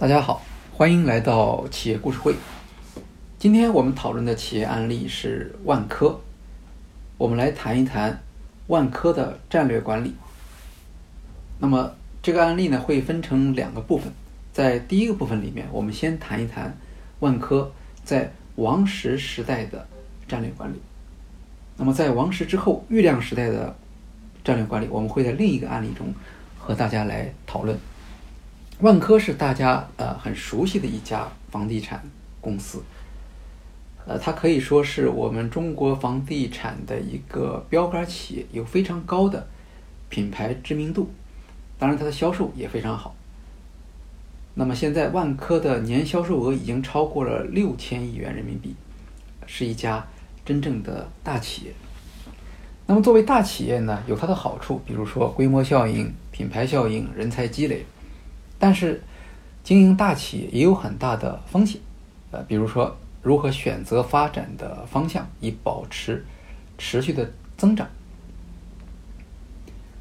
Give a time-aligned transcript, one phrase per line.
[0.00, 0.40] 大家好，
[0.72, 2.34] 欢迎来到企业故事会。
[3.38, 6.18] 今天我们讨论的企业案例是万科，
[7.18, 8.18] 我们来谈一谈
[8.68, 10.14] 万科的战略管理。
[11.58, 11.92] 那么
[12.22, 14.10] 这个案例呢，会分成两个部分。
[14.54, 16.74] 在第一个部分里面，我们先谈一谈
[17.18, 17.70] 万科
[18.02, 19.86] 在王石时代的
[20.26, 20.80] 战略管理。
[21.76, 23.76] 那么在王石之后，郁亮时代的
[24.42, 26.06] 战略管理，我们会在另一个案例中
[26.58, 27.78] 和大家来讨论。
[28.80, 32.02] 万科是大家呃很熟悉的一家房地产
[32.40, 32.82] 公司，
[34.06, 39.46] 呃，它可以说是我们中国房地产的一个标杆企业，有非常高的
[40.08, 41.10] 品牌知名度，
[41.78, 43.14] 当然它的销售也非常好。
[44.54, 48.74] 那么现在万科的年销售额已经超过了六千亿元人民币，
[49.46, 50.06] 是一家
[50.42, 51.72] 真正的大企业。
[52.86, 57.84] 那么作为大企业呢，有它的好处，比如说规模效应、品牌效应、人才积累。
[58.62, 59.02] 但是，
[59.64, 61.80] 经营大企业也有很大的风险，
[62.30, 66.22] 呃，比如说如何选择发展的方向，以保持
[66.76, 67.88] 持续的增长。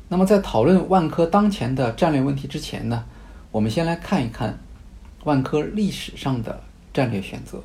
[0.10, 3.06] 那么，在讨论万科当前的战略问题之前呢，
[3.50, 4.60] 我们先来看一看
[5.24, 6.62] 万科历史上的
[6.94, 7.64] 战略选择。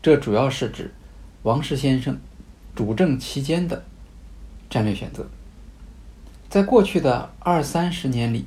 [0.00, 0.94] 这主要是指
[1.42, 2.16] 王石先生
[2.76, 3.82] 主政期间的
[4.70, 5.26] 战略选择。
[6.48, 8.46] 在过去的二三十年里。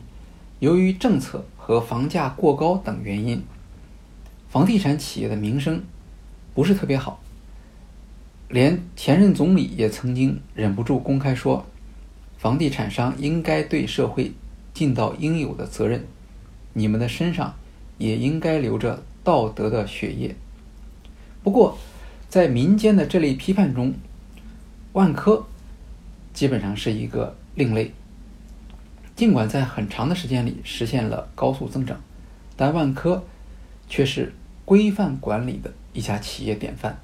[0.61, 3.41] 由于政策和房价过高等原因，
[4.47, 5.81] 房地产企业的名声
[6.53, 7.19] 不是特别好。
[8.47, 11.65] 连前任总理也曾经忍不住公开说
[12.37, 14.33] ：“房地产商应该对社会
[14.71, 16.05] 尽到应有的责任，
[16.73, 17.55] 你们的身上
[17.97, 20.35] 也应该流着道德的血液。”
[21.41, 21.75] 不过，
[22.29, 23.95] 在民间的这类批判中，
[24.93, 25.43] 万科
[26.35, 27.91] 基本上是一个另类。
[29.21, 32.01] 尽管在很长的时间里实现了高速增长，
[32.57, 33.23] 但万科
[33.87, 34.33] 却是
[34.65, 36.99] 规范管理的一家企业典范。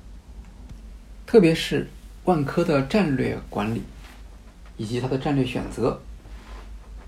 [1.27, 1.87] 特别是
[2.25, 3.83] 万科的战略管理
[4.77, 6.01] 以及它的战略选择，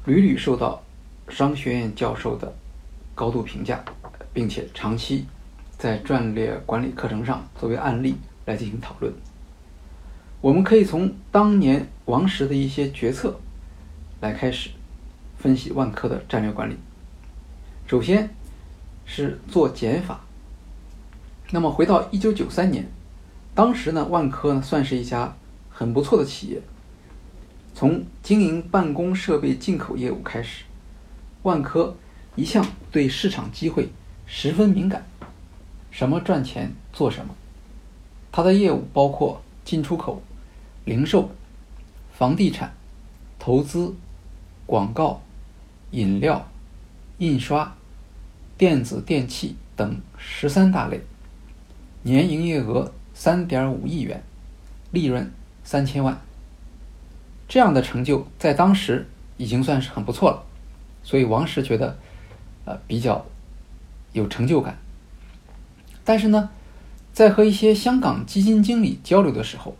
[0.06, 0.80] 屡屡受到
[1.28, 2.53] 商学院教授的
[3.16, 3.84] 高度评价，
[4.31, 5.25] 并且长期
[5.75, 8.16] 在战略管理课程上作为案例
[8.46, 9.12] 来进行讨论。
[10.40, 13.40] 我们可以从当年王石的一些决策
[14.22, 14.69] 来开始。
[15.40, 16.76] 分析万科的战略管理，
[17.88, 18.30] 首先
[19.06, 20.20] 是做减法。
[21.52, 22.86] 那么回到一九九三年，
[23.56, 25.34] 当时呢，万科呢算是一家
[25.70, 26.62] 很不错的企业。
[27.74, 30.66] 从经营办公设备进口业务开始，
[31.44, 31.96] 万科
[32.36, 33.88] 一向对市场机会
[34.26, 35.08] 十分敏感，
[35.90, 37.34] 什么赚钱做什么。
[38.30, 40.22] 它的业务包括进出口、
[40.84, 41.32] 零售、
[42.12, 42.74] 房地产、
[43.40, 43.96] 投资、
[44.66, 45.22] 广告。
[45.92, 46.48] 饮料、
[47.18, 47.76] 印刷、
[48.58, 51.02] 电子电器等十三大类，
[52.04, 54.24] 年营业额三点五亿元，
[54.92, 55.32] 利润
[55.64, 56.20] 三千万。
[57.48, 59.08] 这样的成就在当时
[59.38, 60.44] 已经算是很不错了，
[61.04, 61.98] 所以王石觉得，
[62.66, 63.26] 呃，比较
[64.14, 64.78] 有成就感。
[66.06, 66.50] 但是呢，
[67.12, 69.76] 在和一些香港基金经理交流的时候，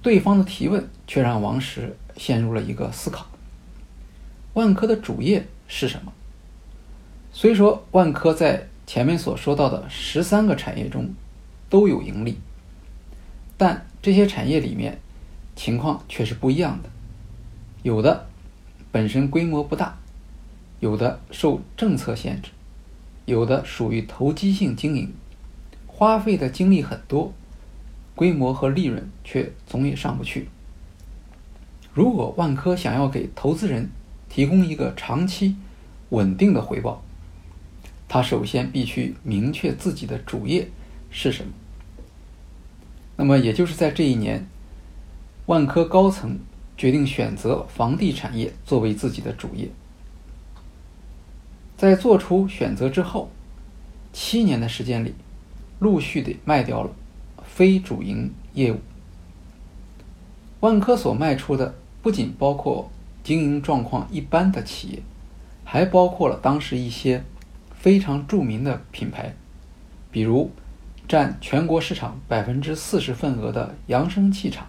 [0.00, 3.26] 对方的提问却让王石陷入了一个思考。
[4.54, 6.12] 万科的主业是什么？
[7.32, 11.08] 虽说万科在前面所说到的十三个产业中
[11.70, 12.38] 都有盈利，
[13.56, 15.00] 但这些产业里面
[15.56, 16.90] 情况却是不一样的。
[17.82, 18.26] 有的
[18.90, 19.96] 本身规模不大，
[20.80, 22.50] 有的受政策限制，
[23.24, 25.14] 有的属于投机性经营，
[25.86, 27.32] 花费的精力很多，
[28.14, 30.48] 规模和利润却总也上不去。
[31.94, 33.88] 如果万科想要给投资人，
[34.34, 35.56] 提供一个长期
[36.08, 37.02] 稳定的回报，
[38.08, 40.66] 他首先必须明确自己的主业
[41.10, 41.52] 是什么。
[43.14, 44.46] 那么，也就是在这一年，
[45.44, 46.38] 万科高层
[46.78, 49.68] 决定选择房地产业作为自己的主业。
[51.76, 53.30] 在做出选择之后，
[54.14, 55.14] 七年的时间里，
[55.78, 56.90] 陆续的卖掉了
[57.44, 58.80] 非主营业务。
[60.60, 62.90] 万科所卖出的不仅包括。
[63.24, 65.02] 经营状况一般的企业，
[65.64, 67.22] 还包括了当时一些
[67.74, 69.34] 非常著名的品牌，
[70.10, 70.50] 比如
[71.06, 74.66] 占全国市场百分之四十份额的扬声器厂，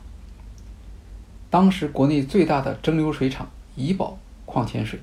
[1.49, 4.99] 当时国内最大的蒸馏水厂怡宝矿泉水，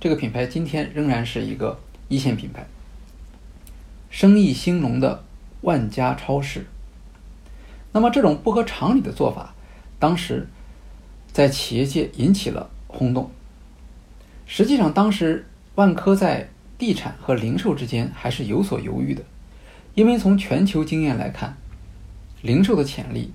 [0.00, 2.66] 这个品牌今天仍然是一个一线品牌。
[4.08, 5.22] 生意兴隆的
[5.60, 6.64] 万家超市，
[7.92, 9.54] 那么这种不合常理的做法，
[9.98, 10.48] 当时
[11.30, 12.70] 在企业界引起了。
[12.88, 13.30] 轰动。
[14.46, 15.46] 实际上，当时
[15.76, 19.22] 万科在地产和零售之间还是有所犹豫的，
[19.94, 21.56] 因为从全球经验来看，
[22.42, 23.32] 零售的潜力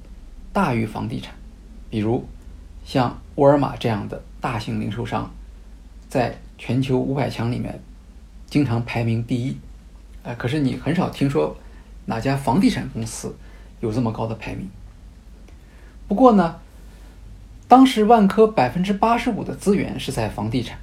[0.51, 1.33] 大于房地产。
[1.89, 2.27] 比如，
[2.83, 5.31] 像沃尔玛这样的大型零售商，
[6.09, 7.79] 在全球五百强里面
[8.47, 9.57] 经常排名第一，
[10.23, 11.56] 哎，可是你很少听说
[12.06, 13.35] 哪家房地产公司
[13.81, 14.67] 有这么高的排名。
[16.07, 16.59] 不过呢，
[17.73, 20.77] 当时万科百分之八十五的资源是在房地产。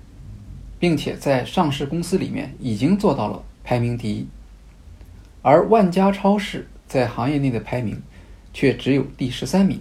[0.81, 4.26] 并且在上市公司里面已经做到了排名第一，
[5.40, 8.02] 而万家超市在行业内的排名
[8.52, 9.81] 却只有第十三名，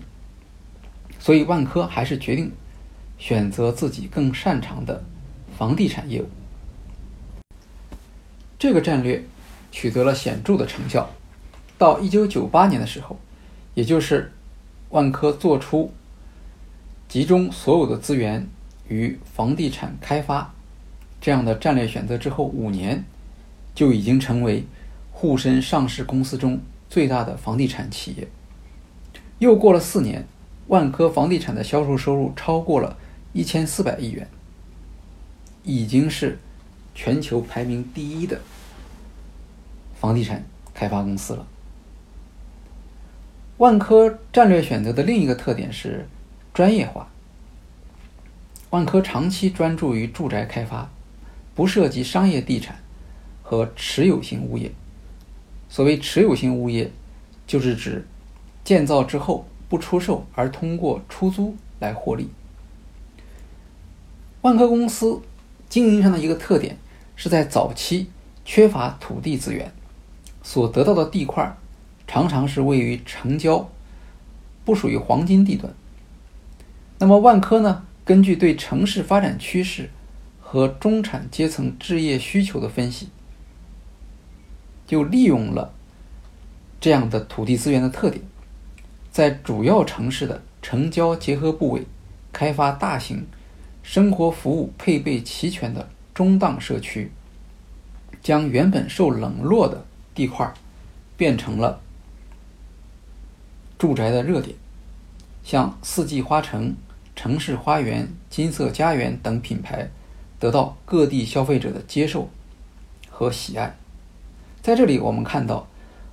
[1.18, 2.52] 所以万科还是决定
[3.18, 5.04] 选择自己更擅长的
[5.58, 6.28] 房地产业务。
[8.60, 9.24] 这个战略
[9.72, 11.10] 取得了显著的成效。
[11.76, 13.18] 到一九九八年的时候，
[13.74, 14.32] 也就是
[14.90, 15.92] 万科做出
[17.10, 18.48] 集中所有的资源
[18.88, 20.54] 于房地产开发。
[21.20, 23.04] 这样的战略选择之后五年，
[23.76, 24.64] 就已经成为
[25.12, 28.28] 沪深上市公司中最大的房地产企业。
[29.40, 30.26] 又过了四年，
[30.68, 32.96] 万科房地产的销售收入超过了
[33.34, 34.30] 一千四百亿元，
[35.64, 36.38] 已经是
[36.94, 38.40] 全球排名第一的
[40.00, 41.48] 房地产开发公司了。
[43.58, 46.08] 万科战略选择的另一个特点是
[46.60, 47.08] 专业化。
[48.72, 50.90] 万科长期专注于住宅开发。
[51.56, 52.80] 不涉及商业地产
[53.42, 54.70] 和持有型物业。
[55.70, 56.92] 所谓持有型物业，
[57.48, 58.06] 就是指
[58.66, 62.30] 建造之后不出售，而通过出租来获利。
[64.42, 65.22] 万科公司
[65.70, 66.78] 经营上的一个特点
[67.16, 68.10] 是在早期
[68.44, 69.72] 缺乏土地资源，
[70.44, 71.56] 所得到的地块
[72.06, 73.70] 常常是位于城郊，
[74.66, 75.74] 不属于黄金地段。
[77.00, 77.86] 那么万科呢？
[78.06, 79.90] 根据对城市发展趋势。
[80.52, 83.10] 和中产阶层置业需求的分析，
[84.88, 85.72] 就利用了
[86.82, 88.24] 这样的土地资源的特点，
[89.12, 91.86] 在主要城市的城郊结合部位
[92.34, 93.28] 开发大型
[93.84, 97.12] 生活服务配备齐全的中档社区，
[98.24, 99.86] 将原本受冷落的
[100.16, 100.52] 地块
[101.16, 101.80] 变成了
[103.78, 104.58] 住宅的热点，
[105.44, 106.76] 像四季花城、
[107.22, 109.90] 城市花园、金色家园等品牌。
[110.40, 112.30] 得到各地消费者的接受
[113.10, 113.76] 和喜爱，
[114.62, 115.68] 在这里我们看到，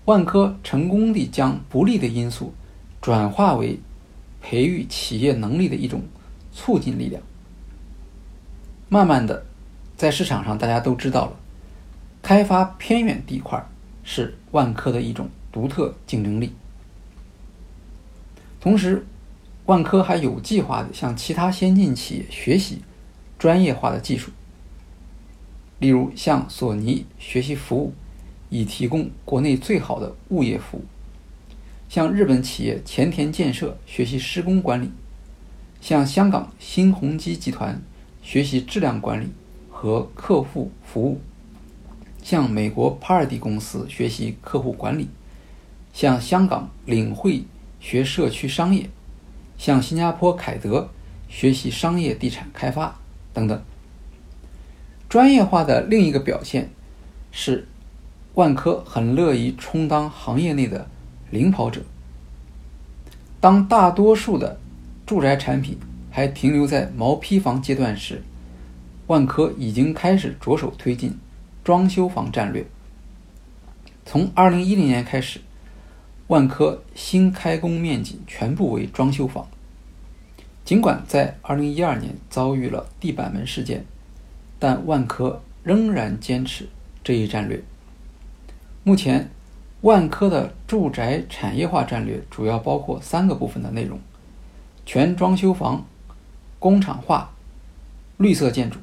[0.07, 2.53] 万科成功地将不利的因素
[3.01, 3.79] 转化为
[4.43, 6.03] 培育企业能力的一种
[6.53, 7.23] 促进力量。
[8.89, 9.47] 慢慢的，
[9.97, 11.37] 在市场上大家都知道了，
[12.21, 13.65] 开发偏远地块
[14.03, 16.53] 是万科的一种独特竞争力。
[18.61, 19.07] 同时，
[19.67, 22.81] 万科还有计划的向其他先进企业学习。
[23.39, 24.31] 专业化的技术，
[25.79, 27.93] 例如向索尼学习服务，
[28.49, 30.81] 以提供国内最好的物业服务；
[31.87, 34.87] 向日本企业前田建设学习施工管理；
[35.83, 37.83] 向香港新鸿基集团
[38.23, 39.29] 学习质量管理
[39.71, 41.21] 和客户服务；
[42.23, 45.05] 向美国帕尔迪公司学习客户管理；
[45.93, 47.45] 向香港领汇
[47.81, 48.85] 学社区商业；
[49.59, 50.89] 向新加坡凯德
[51.29, 52.99] 学习商业地产开发。
[53.33, 53.63] 等等，
[55.09, 56.71] 专业化的另一个表现
[57.31, 57.69] 是，
[58.35, 60.89] 万科很乐于充当行业内的
[61.31, 61.83] 领跑者。
[63.41, 64.59] 当大多数的
[65.05, 65.79] 住宅产品
[66.11, 68.23] 还停留在毛坯房阶段时，
[69.07, 71.17] 万科已经开始着手推进
[71.63, 72.67] 装修房战略。
[74.05, 75.41] 从二零一零年开始，
[76.29, 79.47] 万科新开工面积全部为装修房。
[80.65, 83.85] 尽管在2012年遭遇了地板门事件，
[84.59, 86.69] 但万科仍然坚持
[87.05, 87.63] 这一战略。
[88.83, 89.31] 目前，
[89.83, 94.01] 万科的住宅产业化战略主要包括三个部分的内容：
[94.85, 95.87] 全装修房、
[96.59, 97.33] 工厂化、
[98.17, 98.81] 绿色建筑。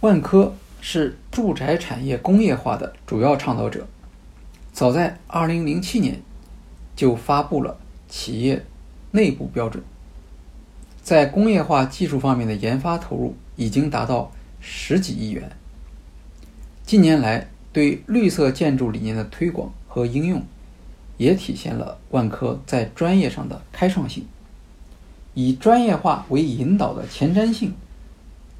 [0.00, 3.86] 万科是住宅产业工业化的主要倡导者，
[4.74, 6.20] 早在2007年
[6.96, 7.78] 就发布了
[8.08, 8.66] 企业
[9.12, 9.84] 内部标准。
[11.00, 15.48] 在工业化技术方面的研发投入已经达到十几亿元。
[16.84, 20.42] 近年来，对绿色建筑理念的推广和应用，
[21.18, 24.26] 也体现了万科在专业上的开创性。
[25.34, 27.74] 以专业化为引导的前瞻性，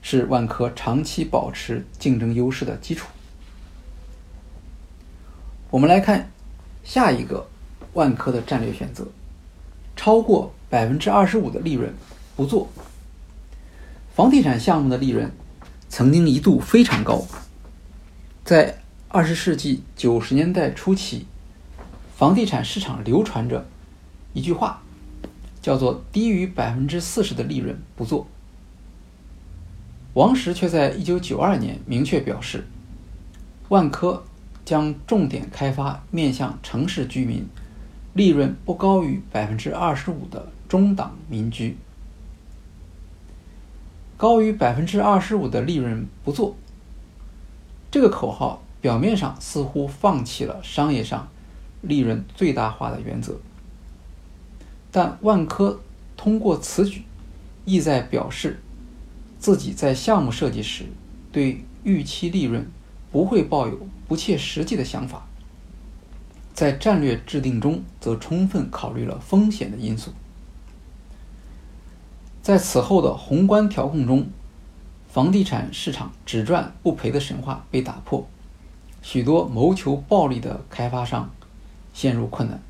[0.00, 3.08] 是万科长期保持竞争优势的基础。
[5.74, 6.30] 我们来看
[6.84, 7.48] 下一个
[7.94, 9.08] 万科的战略选择：
[9.96, 11.92] 超过百分之二十五的利润。
[12.36, 12.68] 不做
[14.14, 15.32] 房地产项目的利润
[15.88, 17.24] 曾经一度非常高，
[18.44, 21.26] 在二十世纪九十年代初期，
[22.16, 23.66] 房地产市场流传着
[24.32, 24.80] 一句话，
[25.60, 28.28] 叫做“低于百分之四十的利润不做”。
[30.14, 32.64] 王石却在一九九二年明确表示，
[33.70, 34.22] 万科
[34.64, 37.46] 将重点开发面向城市居民、
[38.14, 41.76] 利润不高于百分之二十五的中档民居。
[44.16, 46.56] 高于百分之二十五的利润不做，
[47.90, 51.28] 这个口号表面上似乎放弃了商业上
[51.82, 53.38] 利润最大化的原则，
[54.90, 55.80] 但万科
[56.16, 57.02] 通过此举，
[57.64, 58.60] 意在表示
[59.38, 60.84] 自己在项目设计时
[61.32, 62.66] 对预期利润
[63.14, 63.78] 不会抱有
[64.08, 65.24] 不切实际的想法，
[66.52, 70.10] 在战略制定中则充分考虑了风险的因素。
[72.42, 74.26] 在此后的宏观调控中，
[75.06, 78.26] 房地产市场只赚不赔的神话被打破，
[79.00, 81.30] 许多谋求暴利的开发商
[81.92, 82.60] 陷入困难，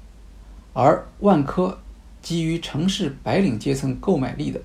[0.75, 1.79] 而万科
[2.21, 4.61] 基于城市白领阶层购买力的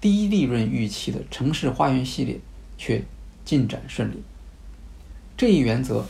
[0.00, 2.40] 低利润预期的城市花园系列
[2.78, 3.04] 却
[3.44, 4.22] 进展顺利。
[5.36, 6.06] 这一原则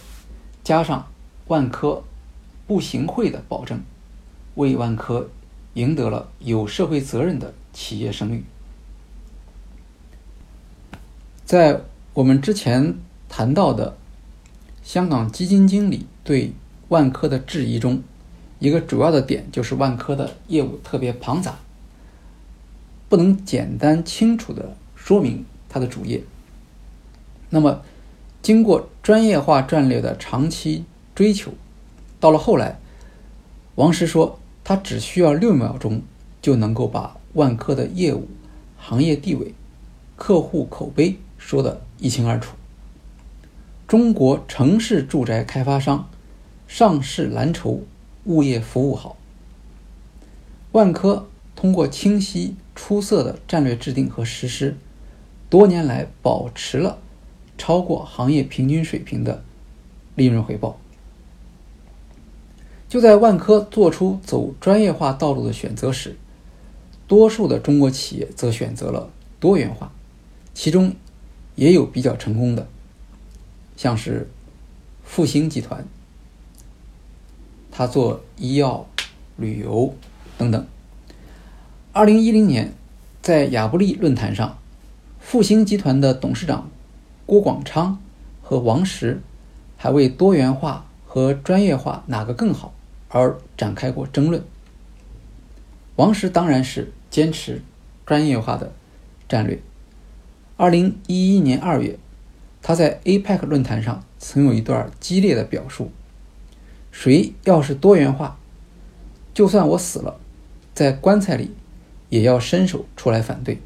[0.63, 1.07] 加上
[1.49, 2.03] 万科
[2.67, 3.81] 不行贿的保证，
[4.55, 5.29] 为万科
[5.75, 7.53] 赢得了有社会责任的。
[7.79, 8.43] 企业声誉，
[11.45, 11.83] 在
[12.15, 12.97] 我们之前
[13.29, 13.99] 谈到的
[14.83, 16.53] 香港基金经理对
[16.89, 18.03] 万科的质疑中，
[18.61, 21.57] 一个主要的点就是万科的业务特别庞杂，
[23.11, 26.23] 不能简单清楚的说明它的主业。
[27.51, 27.83] 那么，
[28.47, 30.85] 经过专业化战略的长期
[31.17, 31.51] 追求，
[32.21, 32.79] 到了后来，
[33.75, 36.01] 王石说他只需要六秒钟
[36.41, 37.17] 就能够把。
[37.33, 38.29] 万科的业务、
[38.79, 39.53] 行业地位、
[40.15, 42.55] 客户口碑说得一清二楚。
[43.89, 46.09] 中国城市住宅开发商
[46.69, 47.81] 上市蓝筹，
[48.27, 49.17] 物业服务好。
[50.71, 51.27] 万科
[51.57, 54.77] 通过清晰出色的战略制定和实施，
[55.51, 56.99] 多年来保持了
[57.59, 59.43] 超过行业平均水平的
[60.15, 60.79] 利润回报。
[62.89, 66.17] 就在万科做出走专业化道路的选择时，
[67.09, 69.11] 多数的中国企业则选择了
[69.41, 69.93] 多元化，
[70.55, 70.95] 其中
[71.57, 72.69] 也有比较成功的，
[73.77, 74.31] 像是
[75.03, 75.85] 复兴集团，
[77.73, 78.87] 他做医药、
[79.37, 79.95] 旅游
[80.39, 80.67] 等等。
[81.93, 82.73] 二零一零年，
[83.21, 84.59] 在亚布力论坛上，
[85.19, 86.71] 复兴集团的董事长
[87.27, 88.01] 郭广昌
[88.41, 89.21] 和王石
[89.77, 92.73] 还为多元化和专业化哪个更好
[93.09, 94.43] 而展开过争论。
[95.97, 96.93] 王石当然是。
[97.09, 97.63] 坚持
[98.05, 98.73] 专业化的
[99.27, 99.63] 战略。
[100.59, 101.99] 二零一一年二月，
[102.61, 105.91] 他在 APEC 论坛上曾有一段激烈的表述
[106.93, 108.39] ：“谁要是多元化，
[109.33, 110.21] 就算我死了，
[110.75, 111.53] 在棺材里
[112.11, 113.63] 也要伸手出来反对。”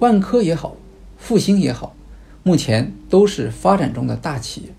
[0.00, 0.76] 万科也好，
[1.22, 1.94] 复兴也好，
[2.42, 4.70] 目前都是发展中的大企业，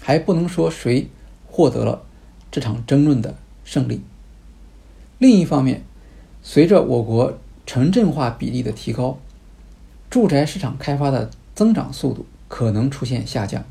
[0.00, 1.08] 还不能说谁
[1.50, 2.04] 获得了
[2.52, 3.34] 这场争论的
[3.64, 4.00] 胜利。
[5.18, 5.82] 另一方面，
[6.40, 7.36] 随着我国
[7.66, 9.18] 城镇化比例的提高，
[10.08, 13.64] 住宅市场开发的增长速度可能出现下降。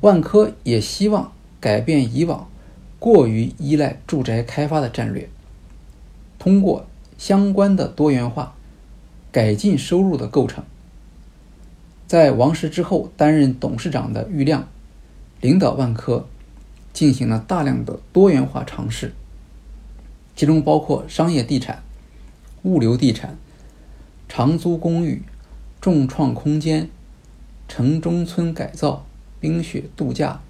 [0.00, 2.48] 万科也希望改变以往
[2.98, 5.30] 过于依赖住宅开发的战略，
[6.40, 8.56] 通过相关的多元化
[9.30, 10.64] 改进收入的构成。
[12.06, 14.68] 在王石之后担任董事长的郁亮，
[15.40, 16.28] 领导万科
[16.92, 19.14] 进行了大量的多元化尝试。
[20.36, 21.82] 其中包括商业地产、
[22.62, 23.38] 物流地产、
[24.28, 25.22] 长租公寓、
[25.80, 26.90] 众创空间、
[27.68, 29.06] 城中村改造、
[29.40, 30.40] 冰雪度假、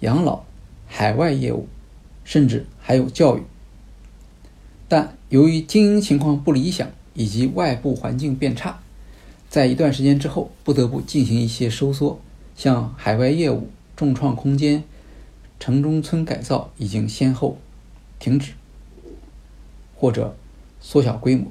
[0.00, 0.44] 养老、
[0.86, 1.68] 海外业务，
[2.22, 3.42] 甚至还有教育。
[4.88, 8.79] 但由于经营情况不理想以及外部环境变差，
[9.50, 12.18] 在一段时间之后不得不进行一些收缩，
[12.56, 14.82] 像海外业务、众创空间、
[15.58, 17.58] 城中村改造已经先后
[18.18, 18.52] 停止。
[19.96, 20.34] 或者
[20.80, 21.46] 缩小规模。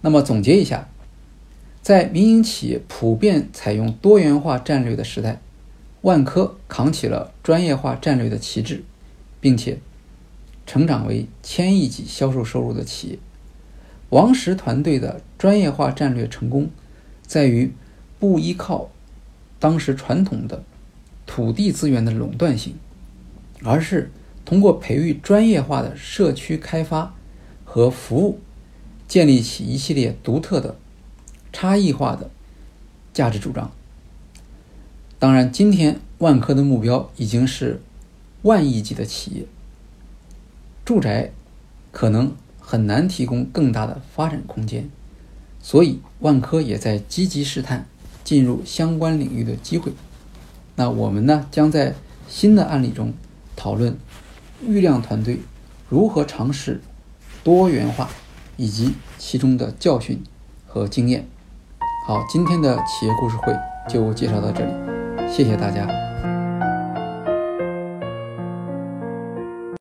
[0.00, 0.88] 那么总结一下，
[1.82, 5.42] 在民营企业普遍采用多元化战略的时代，
[6.00, 8.82] 万科扛起了专业化战略的旗帜，
[9.42, 9.78] 并且
[10.64, 13.18] 成长为千亿级销售收入的企业。
[14.08, 16.70] 王石团队的专业化战略成功，
[17.26, 17.72] 在于
[18.18, 18.90] 不依靠
[19.58, 20.62] 当时传统的
[21.26, 22.74] 土地资源的垄断性，
[23.62, 24.10] 而是
[24.44, 27.14] 通过培育专业化的社区开发。
[27.66, 28.38] 和服务，
[29.08, 30.76] 建立起一系列独特的、
[31.52, 32.30] 差异化的
[33.12, 33.72] 价值主张。
[35.18, 37.80] 当然，今天万科的目标已经是
[38.42, 39.46] 万亿级的企业，
[40.84, 41.32] 住宅
[41.90, 44.88] 可能很难提供更大的发展空间，
[45.64, 47.86] 所以万科也在积极试探
[48.22, 49.94] 进入相关领域的机会。
[50.76, 51.94] 那我们呢，将在
[52.28, 53.14] 新的案例中
[53.56, 53.96] 讨论
[54.62, 55.40] 郁亮团队
[55.88, 56.82] 如何尝试
[57.42, 58.10] 多元化
[58.58, 60.22] 以及其中的教训
[60.66, 61.26] 和经验。
[62.06, 63.56] 好，今天的企业故事会
[63.88, 64.72] 就介绍到这里。
[65.32, 66.13] 谢谢大家。